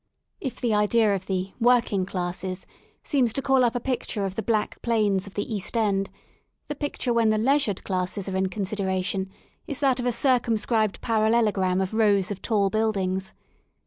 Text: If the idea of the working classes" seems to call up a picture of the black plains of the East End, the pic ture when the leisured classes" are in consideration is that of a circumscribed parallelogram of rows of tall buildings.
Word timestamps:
If 0.39 0.59
the 0.59 0.73
idea 0.73 1.13
of 1.13 1.27
the 1.27 1.53
working 1.59 2.07
classes" 2.07 2.65
seems 3.03 3.31
to 3.33 3.41
call 3.43 3.63
up 3.63 3.75
a 3.75 3.79
picture 3.79 4.25
of 4.25 4.33
the 4.33 4.41
black 4.41 4.81
plains 4.81 5.27
of 5.27 5.35
the 5.35 5.53
East 5.53 5.77
End, 5.77 6.09
the 6.67 6.73
pic 6.73 6.97
ture 6.97 7.13
when 7.13 7.29
the 7.29 7.37
leisured 7.37 7.83
classes" 7.83 8.27
are 8.27 8.35
in 8.35 8.49
consideration 8.49 9.29
is 9.67 9.77
that 9.79 9.99
of 9.99 10.07
a 10.07 10.11
circumscribed 10.11 11.01
parallelogram 11.01 11.79
of 11.81 11.93
rows 11.93 12.31
of 12.31 12.41
tall 12.41 12.71
buildings. 12.71 13.35